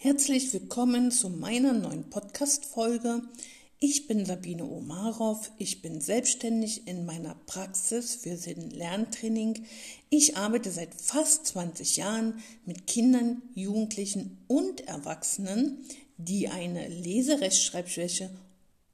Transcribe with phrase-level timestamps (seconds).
[0.00, 3.20] Herzlich willkommen zu meiner neuen Podcast-Folge.
[3.80, 5.50] Ich bin Sabine Omarov.
[5.58, 9.64] Ich bin selbstständig in meiner Praxis für Sinn-Lerntraining.
[10.08, 15.84] Ich arbeite seit fast 20 Jahren mit Kindern, Jugendlichen und Erwachsenen,
[16.16, 18.30] die eine Leserechtschreibschwäche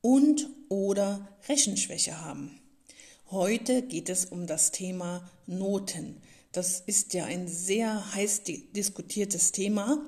[0.00, 2.58] und oder Rechenschwäche haben.
[3.30, 6.16] Heute geht es um das Thema Noten.
[6.52, 8.44] Das ist ja ein sehr heiß
[8.74, 10.02] diskutiertes Thema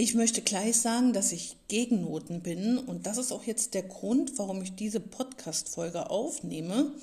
[0.00, 3.82] ich möchte gleich sagen, dass ich gegen Noten bin und das ist auch jetzt der
[3.82, 6.94] Grund, warum ich diese Podcast-Folge aufnehme.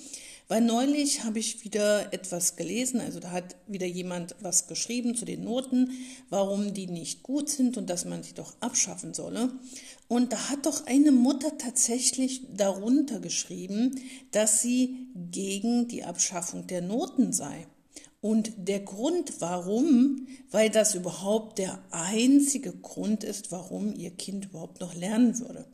[0.48, 5.26] Weil neulich habe ich wieder etwas gelesen, also da hat wieder jemand was geschrieben zu
[5.26, 5.92] den Noten,
[6.32, 9.52] warum die nicht gut sind und dass man sie doch abschaffen solle.
[10.08, 16.82] Und da hat doch eine Mutter tatsächlich darunter geschrieben, dass sie gegen die Abschaffung der
[16.82, 17.68] Noten sei.
[18.28, 24.82] Und der Grund, warum, weil das überhaupt der einzige Grund ist, warum ihr Kind überhaupt
[24.82, 25.66] noch lernen würde.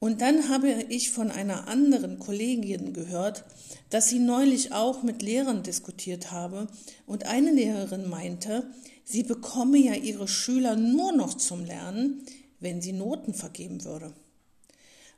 [0.00, 3.44] Und dann habe ich von einer anderen Kollegin gehört,
[3.88, 6.66] dass sie neulich auch mit Lehrern diskutiert habe
[7.06, 8.66] und eine Lehrerin meinte,
[9.04, 12.24] sie bekomme ja ihre Schüler nur noch zum Lernen,
[12.58, 14.12] wenn sie Noten vergeben würde.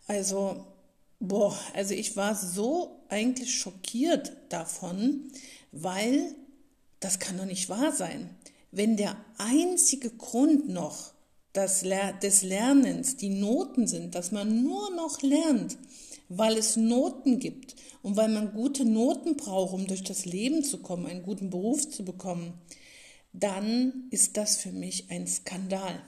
[0.07, 0.67] Also,
[1.19, 5.31] boah, also ich war so eigentlich schockiert davon,
[5.73, 6.35] weil
[7.01, 8.31] das kann doch nicht wahr sein.
[8.71, 11.13] Wenn der einzige Grund noch
[11.55, 15.77] des Lernens die Noten sind, dass man nur noch lernt,
[16.29, 20.79] weil es Noten gibt und weil man gute Noten braucht, um durch das Leben zu
[20.79, 22.55] kommen, einen guten Beruf zu bekommen,
[23.33, 26.01] dann ist das für mich ein Skandal.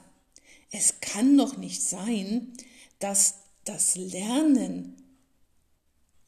[0.70, 2.52] Es kann doch nicht sein,
[2.98, 4.96] dass das Lernen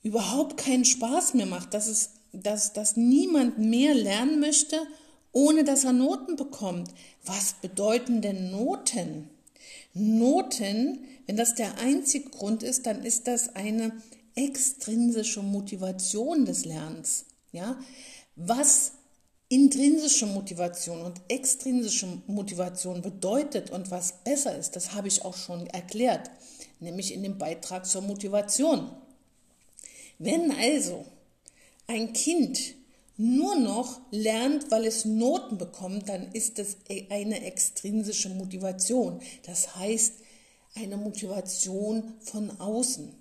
[0.03, 2.11] überhaupt keinen Spaß mehr macht, dass es
[2.43, 4.79] dass, dass niemand mehr lernen möchte,
[5.33, 6.91] ohne dass er Noten bekommt.
[7.25, 9.31] Was bedeuten denn Noten?
[9.95, 13.93] Noten, wenn das der einzige Grund ist, dann ist das eine
[14.35, 17.27] extrinsische Motivation des Lernens.
[17.53, 17.79] Ja?
[18.37, 18.93] Was
[19.49, 25.67] intrinsische Motivation und extrinsische Motivation bedeutet und was besser ist, das habe ich auch schon
[25.69, 26.31] erklärt,
[26.81, 28.91] nämlich in dem Beitrag zur Motivation.
[30.19, 31.05] Wenn also
[31.87, 32.75] ein Kind
[33.17, 39.21] nur noch lernt, weil es Noten bekommt, dann ist das e-, eine extrinsische Motivation.
[39.47, 40.15] Das heißt,
[40.75, 43.15] eine Motivation von außen.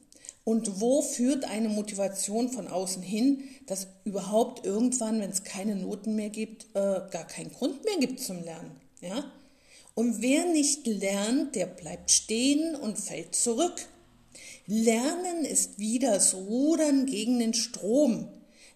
[0.45, 6.15] Und wo führt eine Motivation von außen hin, dass überhaupt irgendwann, wenn es keine Noten
[6.15, 8.75] mehr gibt, äh, gar keinen Grund mehr gibt zum Lernen?
[8.99, 9.31] Ja?
[9.95, 13.87] Und wer nicht lernt, der bleibt stehen und fällt zurück.
[14.65, 18.27] Lernen ist wie das Rudern gegen den Strom.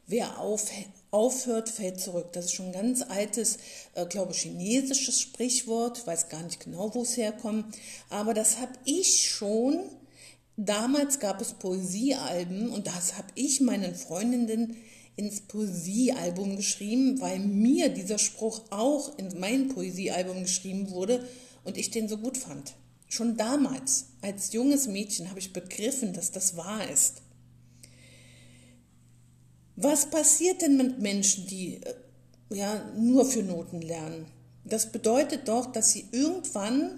[0.09, 0.71] Wer auf,
[1.11, 2.31] aufhört, fällt zurück.
[2.31, 3.57] Das ist schon ein ganz altes,
[3.93, 5.97] äh, glaube ich, chinesisches Sprichwort.
[5.97, 7.75] Ich weiß gar nicht genau, wo es herkommt.
[8.09, 9.81] Aber das habe ich schon.
[10.55, 14.77] Damals gab es Poesiealben und das habe ich meinen Freundinnen
[15.17, 21.27] ins Poesiealbum geschrieben, weil mir dieser Spruch auch in mein Poesiealbum geschrieben wurde
[21.63, 22.75] und ich den so gut fand.
[23.09, 27.21] Schon damals, als junges Mädchen, habe ich begriffen, dass das wahr ist.
[29.79, 31.93] Was passiert denn mit Menschen, die äh,
[32.49, 34.25] ja nur für Noten lernen?
[34.65, 36.97] Das bedeutet doch, dass sie irgendwann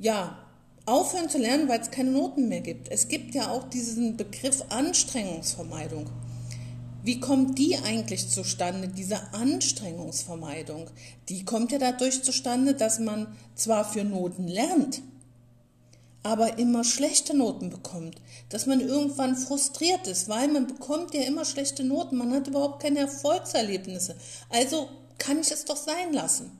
[0.00, 0.36] ja
[0.84, 2.90] aufhören zu lernen, weil es keine Noten mehr gibt.
[2.90, 6.06] Es gibt ja auch diesen Begriff Anstrengungsvermeidung.
[7.04, 10.90] Wie kommt die eigentlich zustande, diese Anstrengungsvermeidung?
[11.28, 15.02] Die kommt ja dadurch zustande, dass man zwar für Noten lernt,
[16.26, 18.16] aber immer schlechte Noten bekommt,
[18.48, 22.82] dass man irgendwann frustriert ist, weil man bekommt ja immer schlechte Noten, man hat überhaupt
[22.82, 24.16] keine Erfolgserlebnisse.
[24.50, 24.88] Also
[25.18, 26.50] kann ich es doch sein lassen.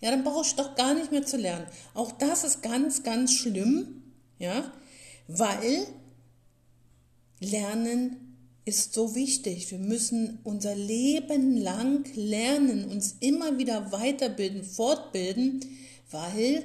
[0.00, 1.66] Ja, dann brauche ich doch gar nicht mehr zu lernen.
[1.92, 4.02] Auch das ist ganz, ganz schlimm,
[4.38, 4.72] ja,
[5.28, 5.86] weil
[7.40, 9.70] Lernen ist so wichtig.
[9.70, 15.60] Wir müssen unser Leben lang lernen, uns immer wieder weiterbilden, fortbilden,
[16.10, 16.64] weil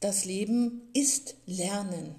[0.00, 2.14] das Leben ist Lernen.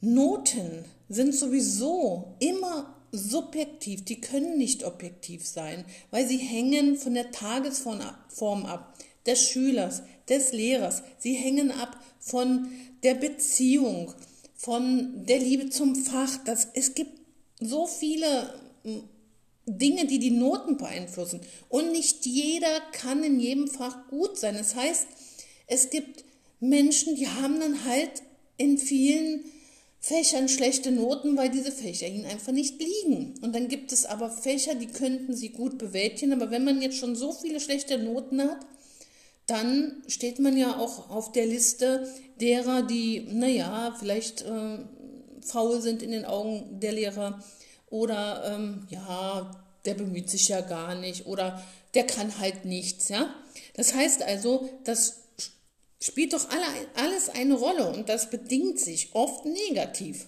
[0.00, 7.30] Noten sind sowieso immer subjektiv, die können nicht objektiv sein, weil sie hängen von der
[7.30, 12.68] Tagesform ab, des Schülers, des Lehrers, sie hängen ab von
[13.02, 14.12] der Beziehung,
[14.54, 16.38] von der Liebe zum Fach.
[16.44, 17.20] Das, es gibt
[17.60, 19.04] so viele hm,
[19.66, 21.40] Dinge, die die Noten beeinflussen.
[21.68, 24.54] Und nicht jeder kann in jedem Fach gut sein.
[24.54, 25.06] Das heißt,
[25.66, 26.24] es gibt
[26.60, 28.22] Menschen, die haben dann halt
[28.56, 29.44] in vielen
[30.00, 33.34] Fächern schlechte Noten, weil diese Fächer ihnen einfach nicht liegen.
[33.40, 36.98] Und dann gibt es aber Fächer, die könnten sie gut bewältigen, aber wenn man jetzt
[36.98, 38.66] schon so viele schlechte Noten hat,
[39.46, 42.08] dann steht man ja auch auf der Liste
[42.40, 44.78] derer, die, naja, vielleicht äh,
[45.40, 47.42] faul sind in den Augen der Lehrer
[47.88, 49.50] oder ähm, ja,
[49.84, 51.62] der bemüht sich ja gar nicht oder
[51.94, 53.34] der kann halt nichts, ja.
[53.74, 55.23] Das heißt also, das
[56.04, 56.66] spielt doch alle,
[56.96, 60.26] alles eine Rolle und das bedingt sich oft negativ,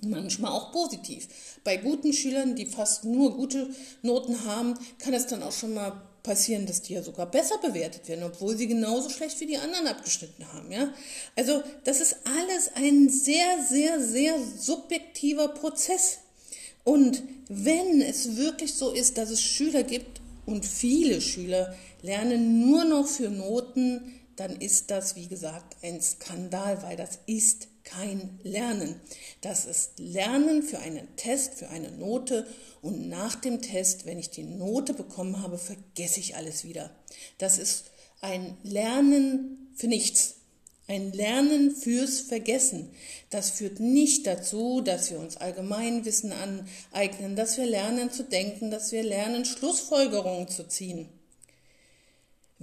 [0.00, 1.28] manchmal auch positiv.
[1.64, 3.68] Bei guten Schülern, die fast nur gute
[4.00, 8.08] Noten haben, kann es dann auch schon mal passieren, dass die ja sogar besser bewertet
[8.08, 10.72] werden, obwohl sie genauso schlecht wie die anderen abgeschnitten haben.
[10.72, 10.94] Ja?
[11.36, 16.20] Also das ist alles ein sehr, sehr, sehr subjektiver Prozess.
[16.84, 22.84] Und wenn es wirklich so ist, dass es Schüler gibt und viele Schüler lernen nur
[22.84, 28.98] noch für Noten, dann ist das, wie gesagt, ein Skandal, weil das ist kein Lernen.
[29.42, 32.46] Das ist Lernen für einen Test, für eine Note
[32.80, 36.90] und nach dem Test, wenn ich die Note bekommen habe, vergesse ich alles wieder.
[37.36, 37.90] Das ist
[38.22, 40.36] ein Lernen für nichts.
[40.88, 42.90] Ein Lernen fürs Vergessen.
[43.28, 48.90] Das führt nicht dazu, dass wir uns Allgemeinwissen aneignen, dass wir lernen zu denken, dass
[48.90, 51.10] wir lernen, Schlussfolgerungen zu ziehen.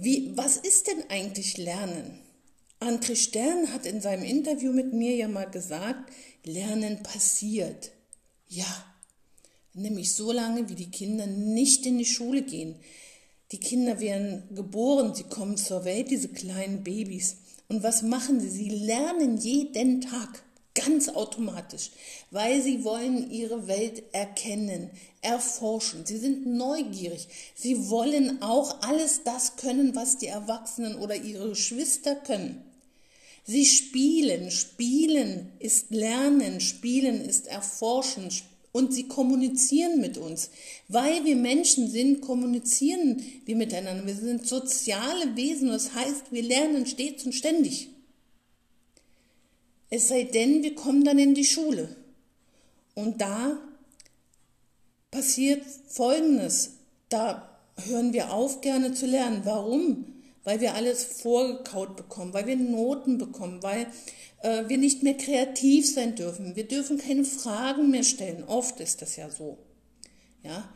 [0.00, 2.20] Wie, was ist denn eigentlich Lernen?
[2.78, 6.12] André Stern hat in seinem Interview mit mir ja mal gesagt,
[6.44, 7.90] Lernen passiert.
[8.46, 8.94] Ja,
[9.74, 12.76] nämlich so lange, wie die Kinder nicht in die Schule gehen.
[13.50, 17.38] Die Kinder werden geboren, sie kommen zur Welt, diese kleinen Babys.
[17.66, 18.50] Und was machen sie?
[18.50, 20.44] Sie lernen jeden Tag,
[20.78, 21.90] ganz automatisch,
[22.30, 24.90] weil sie wollen ihre Welt erkennen,
[25.20, 26.06] erforschen.
[26.06, 27.26] Sie sind neugierig.
[27.54, 32.62] Sie wollen auch alles das können, was die Erwachsenen oder ihre Geschwister können.
[33.44, 34.50] Sie spielen.
[34.50, 36.60] Spielen ist Lernen.
[36.60, 38.28] Spielen ist Erforschen.
[38.70, 40.50] Und sie kommunizieren mit uns.
[40.86, 44.06] Weil wir Menschen sind, kommunizieren wir miteinander.
[44.06, 45.68] Wir sind soziale Wesen.
[45.68, 47.88] Das heißt, wir lernen stets und ständig.
[49.90, 51.96] Es sei denn, wir kommen dann in die Schule.
[52.94, 53.58] Und da
[55.10, 56.72] passiert Folgendes.
[57.08, 59.42] Da hören wir auf, gerne zu lernen.
[59.44, 60.06] Warum?
[60.44, 63.86] Weil wir alles vorgekaut bekommen, weil wir Noten bekommen, weil
[64.42, 66.56] äh, wir nicht mehr kreativ sein dürfen.
[66.56, 68.44] Wir dürfen keine Fragen mehr stellen.
[68.44, 69.58] Oft ist das ja so.
[70.42, 70.68] Ja,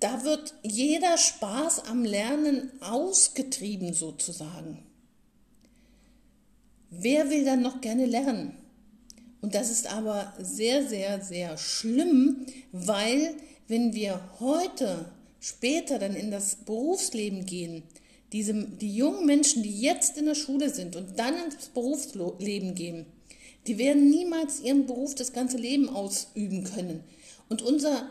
[0.00, 4.87] da wird jeder Spaß am Lernen ausgetrieben sozusagen.
[6.90, 8.52] Wer will dann noch gerne lernen?
[9.40, 13.34] Und das ist aber sehr, sehr, sehr schlimm, weil
[13.68, 17.84] wenn wir heute, später dann in das Berufsleben gehen,
[18.32, 23.06] diese, die jungen Menschen, die jetzt in der Schule sind und dann ins Berufsleben gehen,
[23.66, 27.04] die werden niemals ihren Beruf das ganze Leben ausüben können.
[27.48, 28.08] Und unser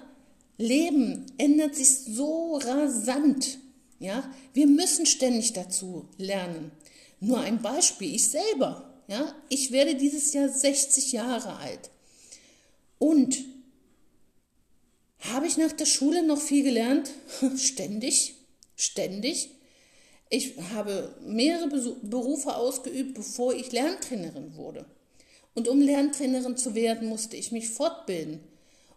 [0.57, 3.59] Leben ändert sich so rasant.
[3.99, 6.71] Ja, wir müssen ständig dazu lernen.
[7.19, 8.93] Nur ein Beispiel, ich selber.
[9.07, 11.89] Ja, ich werde dieses Jahr 60 Jahre alt.
[12.99, 13.37] Und
[15.19, 17.09] habe ich nach der Schule noch viel gelernt?
[17.57, 18.35] ständig,
[18.75, 19.51] ständig.
[20.29, 21.67] Ich habe mehrere
[22.01, 24.85] Berufe ausgeübt, bevor ich Lerntrainerin wurde.
[25.55, 28.41] Und um Lerntrainerin zu werden, musste ich mich fortbilden.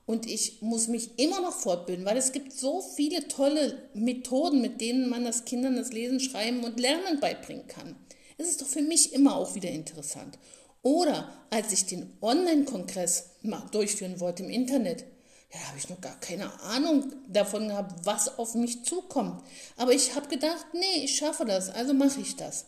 [0.06, 4.80] Und ich muss mich immer noch fortbilden, weil es gibt so viele tolle Methoden, mit
[4.80, 7.94] denen man das Kindern das Lesen, Schreiben und Lernen beibringen kann.
[8.40, 10.38] Es ist doch für mich immer auch wieder interessant.
[10.82, 13.32] Oder als ich den Online-Kongress
[13.70, 15.04] durchführen wollte im Internet,
[15.52, 19.42] ja, da habe ich noch gar keine Ahnung davon gehabt, was auf mich zukommt.
[19.76, 22.64] Aber ich habe gedacht, nee, ich schaffe das, also mache ich das.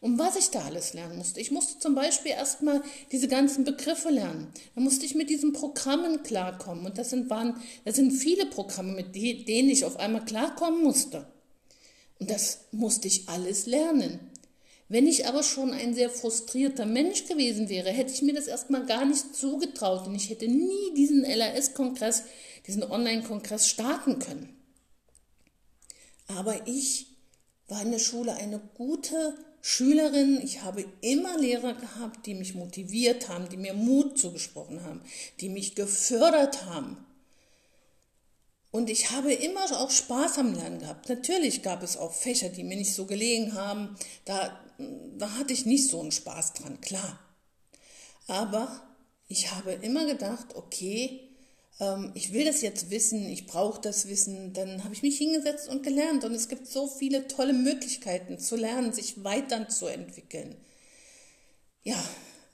[0.00, 1.40] Und was ich da alles lernen musste.
[1.40, 4.52] Ich musste zum Beispiel erstmal diese ganzen Begriffe lernen.
[4.76, 6.86] Da musste ich mit diesen Programmen klarkommen.
[6.86, 11.26] Und das sind, waren, das sind viele Programme, mit denen ich auf einmal klarkommen musste.
[12.20, 14.20] Und das musste ich alles lernen.
[14.88, 18.86] Wenn ich aber schon ein sehr frustrierter Mensch gewesen wäre, hätte ich mir das erstmal
[18.86, 22.22] gar nicht zugetraut und ich hätte nie diesen LRS-Kongress,
[22.66, 24.56] diesen Online-Kongress starten können.
[26.28, 27.06] Aber ich
[27.68, 30.40] war in der Schule eine gute Schülerin.
[30.44, 35.02] Ich habe immer Lehrer gehabt, die mich motiviert haben, die mir Mut zugesprochen haben,
[35.40, 36.96] die mich gefördert haben.
[38.70, 41.08] Und ich habe immer auch Spaß am Lernen gehabt.
[41.08, 43.96] Natürlich gab es auch Fächer, die mir nicht so gelegen haben.
[44.24, 47.18] Da, da hatte ich nicht so einen Spaß dran, klar.
[48.26, 48.82] Aber
[49.28, 51.26] ich habe immer gedacht, okay,
[51.80, 54.52] ähm, ich will das jetzt wissen, ich brauche das Wissen.
[54.52, 56.24] Dann habe ich mich hingesetzt und gelernt.
[56.24, 60.56] Und es gibt so viele tolle Möglichkeiten zu lernen, sich weiterzuentwickeln.
[61.82, 62.02] Ja,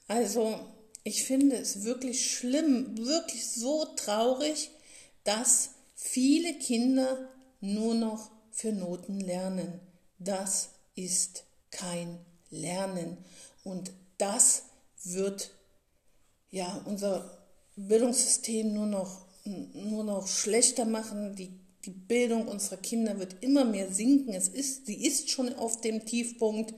[0.09, 0.61] also
[1.05, 4.71] ich finde es wirklich schlimm, wirklich so traurig,
[5.25, 7.29] dass viele Kinder
[7.61, 9.81] nur noch für Noten lernen.
[10.19, 12.19] das ist kein
[12.51, 13.17] Lernen.
[13.65, 14.65] Und das
[15.03, 15.51] wird
[16.51, 17.39] ja unser
[17.75, 21.35] Bildungssystem nur noch, nur noch schlechter machen.
[21.35, 21.51] Die,
[21.85, 24.35] die Bildung unserer Kinder wird immer mehr sinken.
[24.35, 26.75] Es ist, sie ist schon auf dem Tiefpunkt.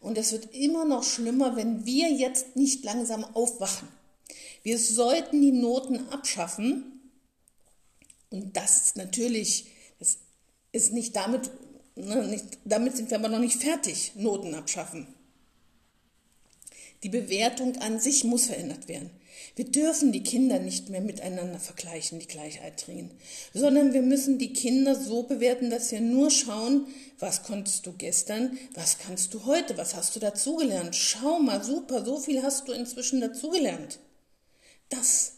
[0.00, 3.86] Und es wird immer noch schlimmer, wenn wir jetzt nicht langsam aufwachen.
[4.64, 7.00] Wir sollten die Noten abschaffen.
[8.30, 9.66] Und das ist natürlich,
[9.98, 10.18] das
[10.72, 11.50] ist nicht damit,
[11.94, 15.06] damit sind wir aber noch nicht fertig, Noten abschaffen.
[17.02, 19.10] Die Bewertung an sich muss verändert werden.
[19.56, 23.10] Wir dürfen die Kinder nicht mehr miteinander vergleichen, die Gleichaltrigen,
[23.52, 26.86] sondern wir müssen die Kinder so bewerten, dass wir nur schauen,
[27.18, 30.94] was konntest du gestern, was kannst du heute, was hast du dazugelernt.
[30.94, 33.98] Schau mal, super, so viel hast du inzwischen dazugelernt.
[34.88, 35.34] Das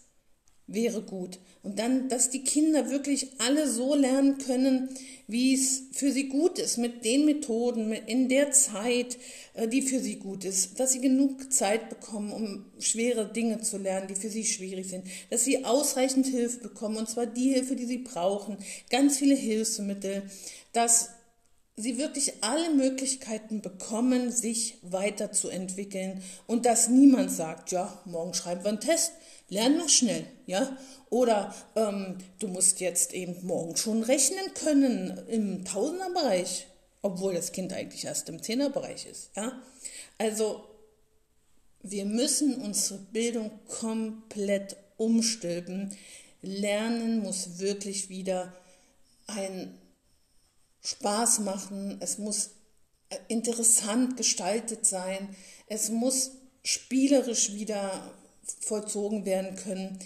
[0.66, 1.38] wäre gut.
[1.62, 4.88] Und dann, dass die Kinder wirklich alle so lernen können,
[5.26, 9.18] wie es für sie gut ist, mit den Methoden, in der Zeit,
[9.54, 13.78] äh, die für sie gut ist, dass sie genug Zeit bekommen, um schwere Dinge zu
[13.78, 17.76] lernen, die für sie schwierig sind, dass sie ausreichend Hilfe bekommen, und zwar die Hilfe,
[17.76, 18.56] die sie brauchen,
[18.90, 20.22] ganz viele Hilfsmittel,
[20.72, 21.10] dass
[21.76, 26.22] sie wirklich alle Möglichkeiten bekommen, sich weiterzuentwickeln.
[26.46, 29.12] Und dass niemand sagt, ja, morgen schreiben wir einen Test,
[29.48, 30.76] lernen wir schnell, ja,
[31.10, 36.66] oder ähm, du musst jetzt eben morgen schon rechnen können im Tausenderbereich,
[37.02, 39.60] obwohl das Kind eigentlich erst im Zehnerbereich ist, ja.
[40.18, 40.64] Also
[41.82, 45.94] wir müssen unsere Bildung komplett umstülpen.
[46.40, 48.54] Lernen muss wirklich wieder
[49.26, 49.78] ein
[50.82, 52.50] Spaß machen, es muss
[53.10, 55.34] äh, interessant gestaltet sein,
[55.66, 56.32] es muss
[56.62, 58.12] spielerisch wieder
[58.60, 59.98] vollzogen werden können.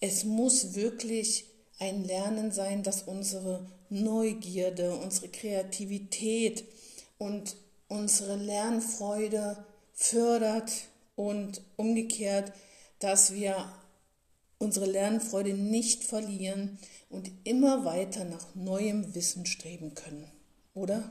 [0.00, 1.46] Es muss wirklich
[1.78, 6.64] ein Lernen sein, das unsere Neugierde, unsere Kreativität
[7.18, 7.56] und
[7.88, 10.72] unsere Lernfreude fördert
[11.14, 12.52] und umgekehrt,
[12.98, 13.70] dass wir
[14.58, 16.78] unsere Lernfreude nicht verlieren
[17.10, 20.30] und immer weiter nach neuem Wissen streben können.
[20.74, 21.10] Oder?